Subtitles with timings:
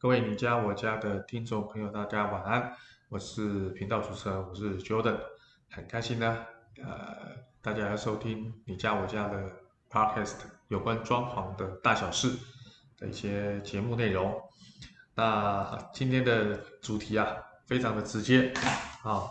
[0.00, 2.72] 各位你家我家的听众朋友，大家晚安。
[3.08, 5.18] 我是频道主持人，我是 Jordan，
[5.68, 6.38] 很开心呢，
[6.80, 7.16] 呃，
[7.60, 9.50] 大家要收听你家我家的
[9.90, 10.36] Podcast，
[10.68, 12.30] 有关装潢的大小事
[12.96, 14.40] 的一些节目内容。
[15.16, 17.26] 那今天的主题啊，
[17.66, 18.52] 非常的直接
[19.02, 19.24] 啊，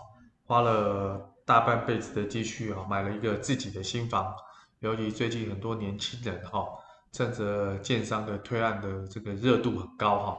[0.44, 4.36] 花了大半辈子的积蓄啊，买了一个自己的新房。
[4.80, 6.68] 尤其最近很多年轻人哈、
[7.14, 10.38] 趁着建商的推案的这个热度很高哈、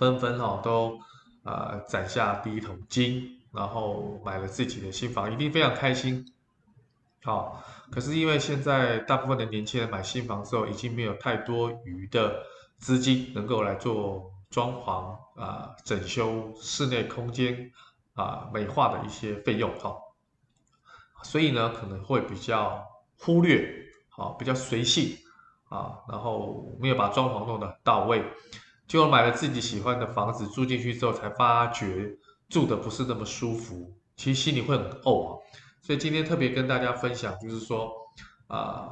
[0.00, 0.98] 纷纷哈都
[1.44, 6.24] 呃攒下第一桶金，然后买了自己的新房，一定非常开心。
[7.22, 12.42] 好，可是因为现在大部分的年轻人买新房之后，已经没有太多余的
[12.78, 17.70] 资金能够来做装潢啊、整修室内空间
[18.14, 19.94] 啊、美化的一些费用哈，
[21.22, 22.82] 所以呢可能会比较
[23.18, 23.70] 忽略，
[24.08, 25.14] 好，比较随性
[25.68, 28.24] 啊，然后没有把装潢弄得到位。
[28.90, 32.12] 就买了自己喜欢的房子，住进去之后才发觉
[32.48, 35.38] 住的不是那么舒服，其实心里会很怄啊。
[35.80, 37.92] 所以今天特别跟大家分享，就是说，
[38.48, 38.88] 啊、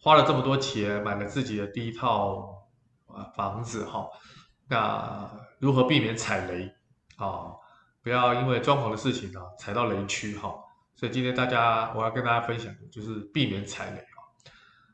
[0.00, 2.64] 花了这么多钱买了自己的第一套
[3.08, 4.06] 啊房子哈，
[4.68, 6.72] 那如何避免踩雷
[7.16, 7.50] 啊？
[8.04, 10.54] 不要因为装潢的事情啊踩到雷区哈。
[10.94, 14.30] 所以今天大家我要跟大家分享的就是避免踩雷啊。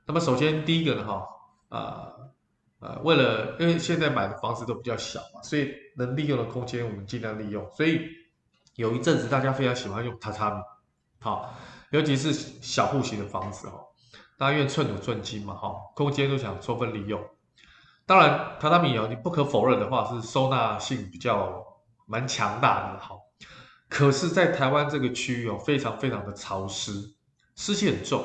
[0.07, 1.27] 那么首先第一个呢哈
[1.69, 2.13] 啊。
[3.03, 7.69] 为了因为现在买的房子都比较小嘛，所以能利用的空间我们尽量利用。
[7.75, 8.03] 所以
[8.75, 10.63] 有一阵子大家非常喜欢用榻榻米，
[11.21, 11.55] 好，
[11.91, 13.81] 尤其是小户型的房子哈，
[14.39, 17.21] 大家因为寸土寸金嘛哈，空间都想充分利用。
[18.05, 21.65] 当然，榻榻米哦，你不可否认的话是收纳性比较
[22.07, 23.17] 蛮强大的哈。
[23.89, 26.93] 可是，在台湾这个区域哦，非常非常的潮湿，
[27.57, 28.23] 湿气很重，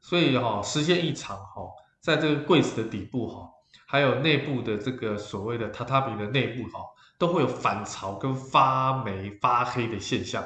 [0.00, 1.62] 所以哈，时间一长哈，
[2.00, 3.50] 在这个柜子的底部哈。
[3.86, 6.84] 还有内部的这个所谓的榻榻米的内部哈，
[7.18, 10.44] 都会有反潮跟发霉发黑的现象。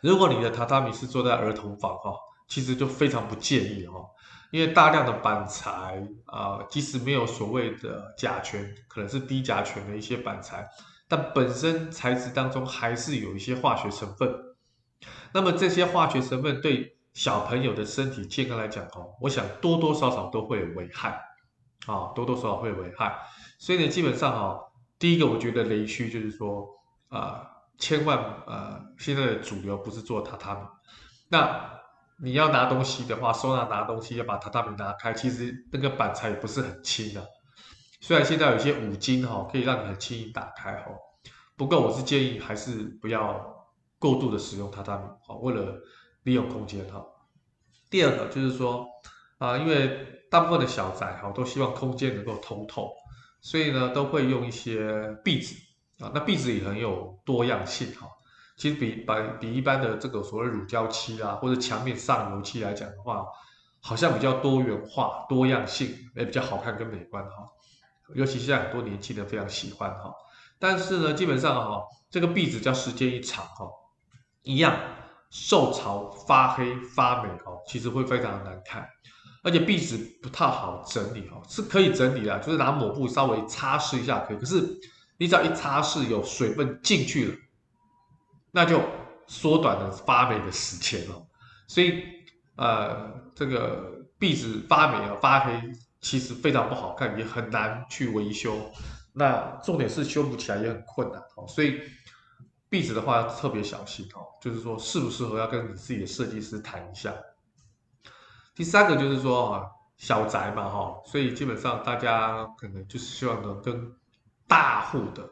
[0.00, 2.14] 如果你的榻榻米是坐在儿童房哈，
[2.48, 4.00] 其实就非常不建议哈，
[4.50, 10.68] 因为大量的板材啊，即使没有所谓的甲醛，可能是低甲醛的一些板材，
[11.06, 14.34] 但本身材质当中还是有一些化学成分。
[15.32, 21.29] 那么这些化学成分对小朋友的身体健康来讲哦，我想多多少少都会有危害。
[21.86, 23.18] 啊，多多少少会有危害，
[23.58, 24.60] 所以呢，基本上哈，
[24.98, 26.68] 第一个我觉得雷区就是说，
[27.08, 27.46] 啊、呃，
[27.78, 30.66] 千万呃，现在的主流不是做榻榻米，
[31.28, 31.80] 那
[32.22, 37.26] 你要拿东西的话，收纳拿东西要把榻榻米拿开，其实那个板材也不是很轻的，
[38.00, 40.90] 虽然现在有些五金哈，可以让你很轻易打开哈，
[41.56, 43.66] 不过我是建议还是不要
[43.98, 45.78] 过度的使用榻榻米，好，为了
[46.24, 47.02] 利用空间哈。
[47.88, 48.86] 第二个就是说，
[49.40, 50.06] 啊、因为。
[50.30, 52.94] 大部分的小宅哈都希望空间能够通透，
[53.40, 55.56] 所以呢都会用一些壁纸
[55.98, 58.06] 啊，那壁纸也很有多样性哈。
[58.56, 63.26] 其实比比比一般的这个所谓乳胶漆啊或者墙面上油漆来讲的话，
[63.80, 67.44] 好像比较多元化、多样性，也比较好看跟美观哈。
[68.14, 70.14] 尤其现在很多年轻人非常喜欢哈。
[70.60, 73.68] 但是呢，基本上哈这个壁纸叫时间一长哈，
[74.42, 74.78] 一样
[75.28, 78.88] 受潮发黑发霉哦，其实会非常的难看。
[79.42, 84.36] 而且壁纸不太好整理哦，是可以整理的，就是拿抹布稍微擦拭一下可以。
[84.36, 84.78] 可是
[85.16, 87.34] 你只要一擦拭，有水分进去了，
[88.50, 88.82] 那就
[89.26, 91.26] 缩短了发霉的时间了。
[91.66, 92.04] 所以
[92.56, 98.70] 呃，这个壁纸发霉啊、发黑，其实非常不好看，也很难去维修。
[99.14, 101.46] 那重点是修补起来也很困难哦。
[101.48, 101.80] 所以
[102.68, 107.14] 壁纸的话要特别小心哦，就是说适不适合要跟你自己的设计师谈一下。
[108.60, 109.64] 第三个就是说啊，
[109.96, 113.90] 小宅嘛哈，所以基本上大家可能就是希望能跟
[114.46, 115.22] 大户的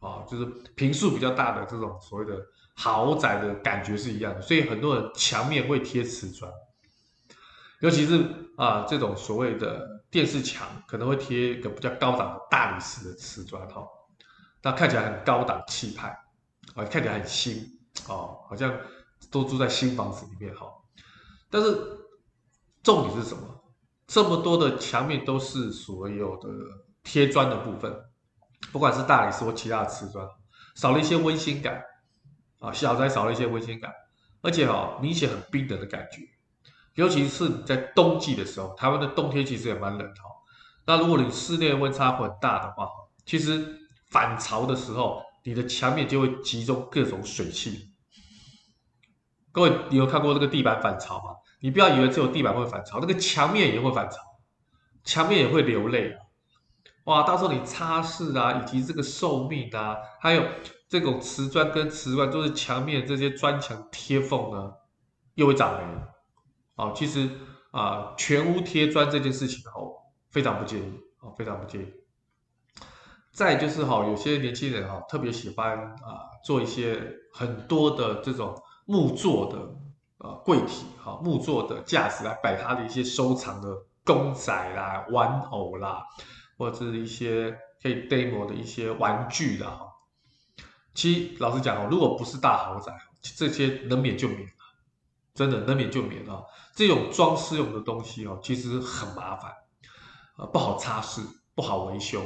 [0.00, 2.42] 啊，就是坪数比较大的这种所谓的
[2.74, 6.50] 豪宅的感觉是一样的，所以很多人墙面会贴瓷砖，
[7.80, 8.24] 尤其是
[8.56, 13.86] 啊这种所谓的电视墙可能会贴一个比较高档的大理石的瓷砖哈，
[14.62, 16.08] 那看起来很高档气派
[16.74, 17.78] 啊，看起来很新
[18.08, 18.74] 哦，好像
[19.30, 20.72] 都住在新房子里面哈，
[21.50, 21.98] 但是。
[22.88, 23.42] 重点是什么？
[24.06, 26.48] 这么多的墙面都是所有的
[27.02, 27.94] 贴砖的部分，
[28.72, 30.26] 不管是大理石或其他的瓷砖，
[30.74, 31.82] 少了一些温馨感
[32.60, 33.92] 啊，小宅少了一些温馨感，
[34.40, 36.22] 而且哈，明显很冰冷的感觉。
[36.94, 40.14] 尤其是你在冬季的时候，台湾的冬天其实也蛮冷的。
[40.86, 42.88] 那如果你室内温差很大的话，
[43.26, 47.92] 其实反潮的时候，你的墙面就会集中各种水汽。
[49.52, 51.34] 各位，你有看过这个地板反潮吗？
[51.60, 54.18] 你不要以为只有地板会反潮，那个墙面也会反潮，
[55.04, 56.16] 墙面也会流泪。
[57.04, 60.44] 哇，到时候你擦拭啊，以及这个寿命啊，还有
[60.88, 64.72] 这种瓷砖跟瓷砖都是墙面这些砖墙贴缝呢，
[65.34, 66.00] 又会长霉。
[66.76, 67.28] 啊，其实
[67.72, 69.90] 啊，全屋贴砖这件事情哦，
[70.30, 71.86] 非常不建议啊，非常不建议。
[73.32, 77.02] 再就是哈，有些年轻人哈，特别喜欢啊，做一些
[77.32, 79.58] 很多的这种木做的
[80.18, 83.68] 啊柜体哈，木做的架子来摆他的一些收藏的
[84.04, 86.04] 公仔啦、玩偶啦。
[86.58, 89.92] 或者是一些可以 demo 的一些玩具的哈，
[90.92, 92.92] 其实老实讲哦，如果不是大豪宅，
[93.36, 94.52] 这些能免就免了，
[95.34, 96.44] 真的能免就免了。
[96.74, 99.52] 这种装饰用的东西哦，其实很麻烦，
[100.36, 101.22] 呃，不好擦拭，
[101.54, 102.20] 不好维修，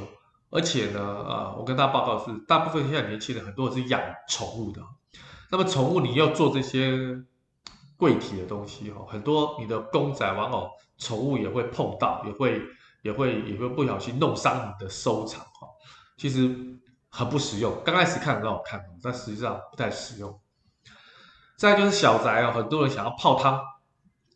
[0.48, 4.00] 而且呢，呃，我跟大家报告是，大部分现在年轻人很多是养
[4.30, 4.80] 宠物的，
[5.50, 7.22] 那么宠物你要做这些
[8.02, 10.68] 柜体的东西哦，很多你的公仔玩偶，
[10.98, 12.60] 宠物也会碰到，也会。
[13.02, 15.66] 也会也会不小心弄伤你的收藏哈，
[16.16, 16.56] 其实
[17.08, 17.76] 很不实用。
[17.84, 20.40] 刚开始看很好看，但实际上不太实用。
[21.56, 23.60] 再就是小宅啊，很多人想要泡汤，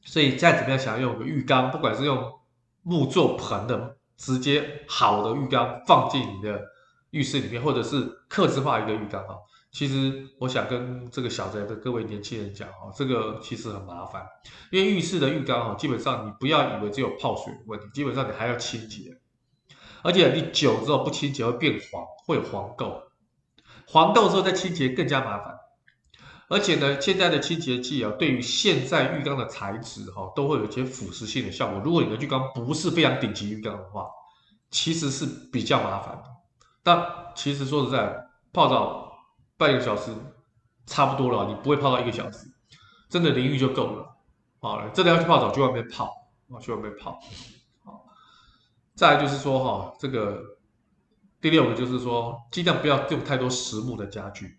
[0.02, 2.40] 所以再怎么样想要用个浴缸，不管是用
[2.82, 6.60] 木做盆的，直接好的浴缸放进你的
[7.10, 9.36] 浴室里面，或者是客制化一个浴缸哈。
[9.76, 14.26] 其实我想跟这个小宅的各位年轻人讲哦，这个其实很麻烦，
[14.72, 19.20] 因为浴室的浴缸哦，基本上你不要以为只有泡水问题，基本上你还要清洁，
[20.02, 23.02] 而且你久之后不清洁会变黄，会有黄垢，
[23.86, 25.54] 黄垢之后再清洁更加麻烦，
[26.48, 31.82] 而且呢，现在的清洁剂啊，对于现在浴缸的材质哈，都会有一些腐蚀性的效果。
[31.84, 34.06] 如果你的浴缸不是非常顶级浴缸的话，
[34.70, 36.22] 其实是比较麻烦的。
[36.82, 39.04] 但其实说实在，泡澡。
[39.56, 40.12] 半个小时
[40.86, 42.46] 差不多了，你不会泡到一个小时，
[43.08, 44.16] 真的淋浴就够了。
[44.60, 46.12] 好了，真的要去泡澡，去外面泡
[46.50, 47.20] 啊，去外面泡。
[47.84, 48.04] 好，
[48.94, 50.40] 再来就是说哈，这个
[51.40, 54.58] 第六个就是说，尽量不要用太多实木的家具，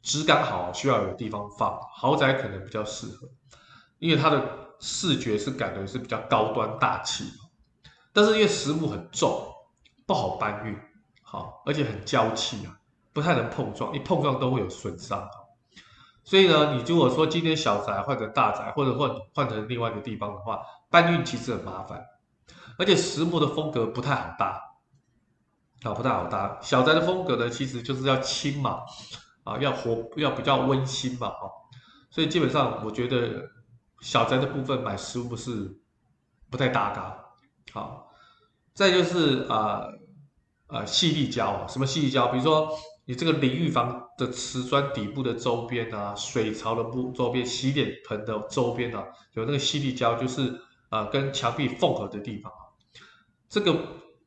[0.00, 1.78] 质感好需要有地方放。
[1.92, 3.28] 豪宅可能比较适合，
[3.98, 7.30] 因为它的视觉是感觉是比较高端大气，
[8.12, 9.52] 但是因为实木很重，
[10.06, 10.78] 不好搬运，
[11.22, 12.78] 好，而且很娇气啊。
[13.14, 15.26] 不太能碰撞，一碰撞都会有损伤。
[16.24, 22.04] 所以呢，你如果说今天小宅换成大宅，或者换换成另外一个地方的话，搬运其实很麻烦，
[22.78, 24.60] 而且实木的风格不太好搭，
[25.84, 26.58] 啊，不太好搭。
[26.60, 28.80] 小宅的风格呢，其实就是要轻嘛，
[29.44, 31.48] 啊，要活，要比较温馨嘛，哈。
[32.10, 33.42] 所以基本上，我觉得
[34.00, 35.78] 小宅的部分买实木是
[36.50, 37.16] 不太搭嘎。
[37.72, 38.10] 好，
[38.72, 39.82] 再就是啊，
[40.68, 42.26] 呃，矽利胶，什么细粒胶？
[42.28, 42.68] 比如说。
[43.06, 49.04] 你这个淋浴房的瓷砖底部的周边啊，水槽的部周边、洗脸盆的周边啊，
[49.34, 50.48] 有那个吸力胶，就是
[50.88, 52.50] 啊、呃、跟墙壁缝合的地方。
[53.48, 53.72] 这个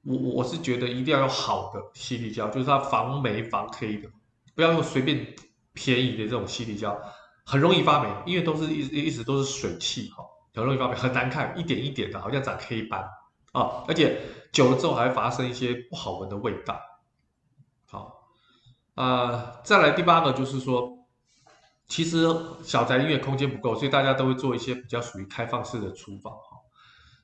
[0.05, 4.07] 我我是觉得一定要用好的吸力胶，就是它防霉防黑的，
[4.55, 5.25] 不要用随便
[5.73, 6.95] 便宜的这种吸力胶，
[7.45, 10.23] 很容易发霉，因为都是一一直都是水汽哈，
[10.53, 13.01] 很容易发霉，很难看，一点一点的，好像长黑斑
[13.53, 14.21] 啊，而且
[14.51, 16.79] 久了之后还发生一些不好闻的味道。
[18.97, 21.05] 呃，再来第八个就是说，
[21.87, 22.27] 其实
[22.63, 26.57] 小宅因为空间不够，所以大家都会做一些比较属于开放式的厨房哈。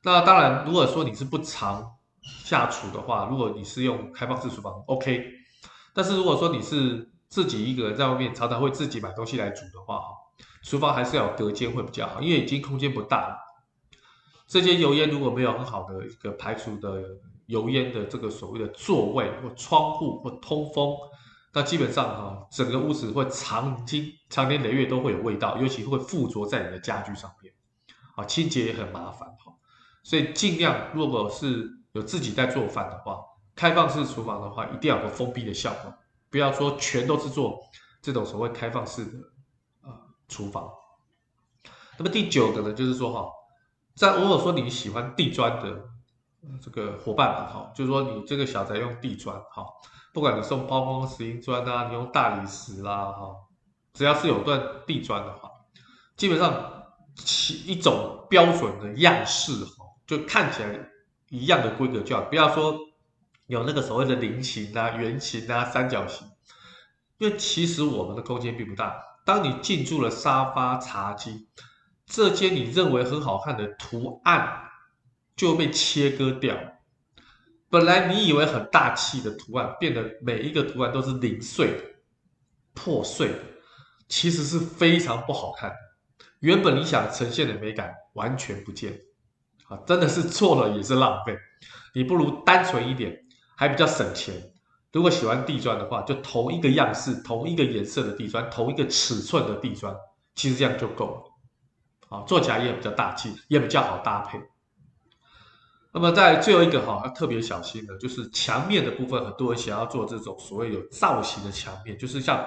[0.03, 5.25] 那当然，如果说你是不常下厨的话，如果你是用开放式厨房，OK。
[5.95, 10.09] 但是如果说你是自己一个人在外面常常会自己买东西来煮的话，哈，
[10.61, 13.37] 厨房还是要有隔间会比较好，因为已经空间不大了。
[14.45, 17.01] 这些油烟如果没有很好的一个排除的
[17.47, 20.95] 油烟的这个所谓的座位或窗户或通风。
[21.53, 27.53] 那基本上哈，整个屋子会长经长年累月都会有味道，尤其会附着在你的家具上面，
[28.15, 29.53] 啊，清洁也很麻烦哈。
[30.01, 33.19] 所以尽量如果是有自己在做饭的话，
[33.55, 35.93] 开放式厨房的话，一定要有个封闭的效果，
[36.31, 37.59] 不要说全都是做
[38.01, 39.11] 这种所谓开放式的
[39.83, 39.91] 呃
[40.27, 40.67] 厨房。
[41.99, 43.29] 那么第九个呢，就是说哈，
[43.95, 45.85] 在如果说你喜欢地砖的
[46.61, 49.65] 这个伙伴们哈，就是说你这个小宅用地砖哈。
[50.13, 53.35] 不管你送抛光石英砖啊，你用大理石啦，哈，
[53.93, 55.49] 只要是有段地砖的话，
[56.15, 56.83] 基本上
[57.15, 60.69] 其一种标准的样式哈，就看起来
[61.29, 62.77] 一样的规格就好，不要说
[63.47, 66.27] 有那个所谓的菱形啊、圆形啊、三角形，
[67.17, 68.95] 因为其实我们的空间并不大。
[69.25, 71.47] 当你进驻了沙发、茶几，
[72.05, 74.69] 这些你认为很好看的图案
[75.35, 76.57] 就被切割掉。
[77.69, 81.83] 本来你以为很大气的图案，变得每一个图案都是零碎的、
[82.73, 83.39] 破碎的，
[84.07, 85.73] 其实是非常不好看。
[86.39, 88.99] 原本你想呈现的美感完全不见。
[89.67, 91.35] 啊，真的是做了也是浪费。
[91.95, 93.17] 你不如单纯一点，
[93.55, 94.35] 还比较省钱。
[94.91, 99.95] 如果喜欢地砖的话，就同一个样式、同一个颜色的地砖、同一个尺寸的地砖，
[100.35, 101.05] 其实这样就够
[102.09, 102.17] 了。
[102.17, 104.39] 啊，做起来也比较大气，也比较好搭配。
[105.95, 112.43] 那么在最后一个哈，要特别小心的，就是墙面的部分，很多人想要做这种所谓有造型的墙面，就是像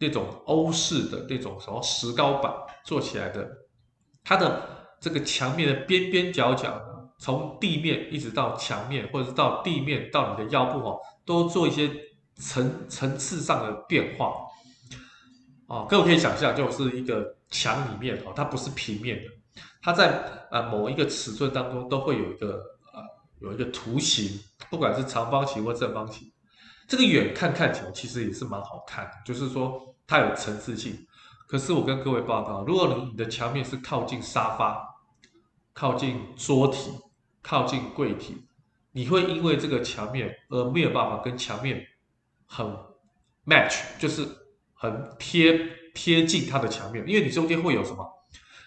[0.00, 2.52] 那种欧式的那种什么石膏板
[2.82, 3.48] 做起来的，
[4.24, 4.68] 它的
[5.00, 6.76] 这个墙面的边边角角，
[7.20, 11.88] 从地面一直到墙面，或者是到地面到你的腰部哈，都做一些
[12.34, 14.34] 层层次上的变化。
[15.68, 22.60] 啊，各位可以想象，就是一个墙里面哈，它不是平面的，它在呃某一个尺寸当中都会有一个。
[23.40, 24.40] 有一个图形，
[24.70, 26.30] 不管是长方形或正方形，
[26.86, 31.06] 这个远看看起来其实也是蛮好看的，就是说它有层次性。
[31.46, 34.86] 可是我跟各位报告，如果你的墙面是靠近沙发、
[35.72, 36.90] 靠近桌体、
[37.40, 38.44] 靠近柜体，
[38.92, 41.86] 你会因为这个墙面而没有办法跟墙面
[42.46, 42.66] 很
[43.46, 44.26] match，就是
[44.74, 45.58] 很贴
[45.94, 48.06] 贴近它的墙面，因为你中间会有什么？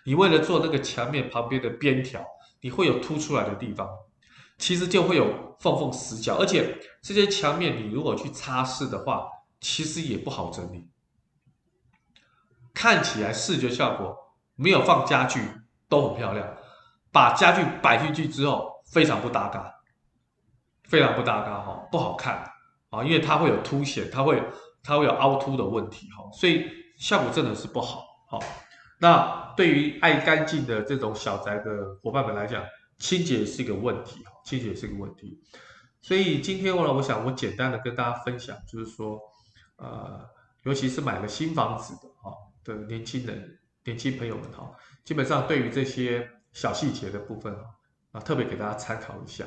[0.06, 2.26] 你为了做那个墙面旁边的边条，
[2.62, 3.88] 你会有凸出来的地方。
[4.62, 9.28] 其实就会有缝缝死角，而且这些墙面你如果去擦拭的话，
[9.60, 10.88] 其实也不好整理，
[12.74, 14.16] 看起来视觉效果
[14.56, 15.42] 没有放家具
[15.90, 16.48] 都很漂亮，
[17.12, 19.74] 把家具摆进去之后非常不搭嘎，
[20.84, 22.44] 非常不搭嘎哈，不好看
[22.92, 24.42] 啊，因为它会有凸显，它会
[24.84, 26.66] 它会有凹凸的问题哈，所以
[27.00, 28.06] 效果真的是不好。
[28.30, 28.40] 好，
[29.00, 32.64] 那对于爱干净的这种小宅的伙伴们来讲，
[33.02, 34.24] 清洁是一个问题。
[34.44, 35.40] 清洁是一个问题，
[36.02, 39.20] 所以今天我我想我简单的跟大家分享，就是说，
[39.76, 40.20] 呃，
[40.64, 47.56] 尤其是买了新房子的哈的年轻人、年轻朋友们哈，基本上对于这些小细节的部分
[48.12, 49.46] 啊，特别给大家参考一下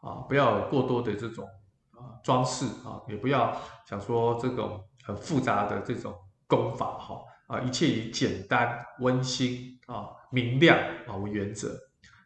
[0.00, 1.44] 啊，不要有过多的这种
[1.90, 6.14] 啊装饰啊，也不要想说这种很复杂的这种
[6.46, 11.76] 工法哈啊，一切以简单、温馨啊、明亮啊为原则。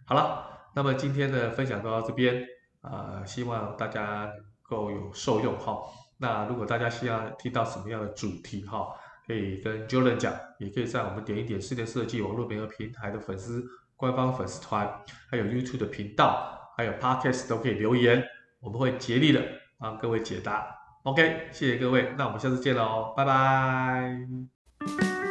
[0.04, 0.49] 好了。
[0.74, 2.44] 那么今天的分享就到这边，
[2.80, 5.78] 啊、希望大家能够有受用哈。
[6.18, 8.88] 那如果大家需要听到什么样的主题哈，
[9.26, 13.64] 可以跟 Jordan 讲，也可以在我们点一点室内设计网络联合平台的粉丝
[13.96, 18.22] 官方粉丝团，还有 YouTube 的频道，还有 Podcast 都可以留言，
[18.60, 19.42] 我们会竭力的
[19.78, 20.76] 帮各位解答。
[21.04, 25.29] OK，谢谢各位，那我们下次见喽，拜拜。